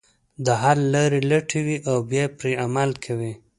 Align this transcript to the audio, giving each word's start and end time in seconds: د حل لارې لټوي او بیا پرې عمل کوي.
د 0.45 0.47
حل 0.61 0.79
لارې 0.93 1.19
لټوي 1.29 1.77
او 1.89 1.97
بیا 2.11 2.25
پرې 2.37 2.51
عمل 2.63 2.89
کوي. 3.05 3.33